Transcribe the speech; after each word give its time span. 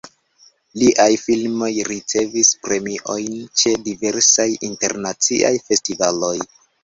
Liaj 0.83 1.09
filmoj 1.23 1.69
ricevis 1.89 2.49
premiojn 2.63 3.37
ĉe 3.63 3.75
diversaj 3.89 4.49
internaciaj 4.71 5.55
festivaloj. 5.69 6.35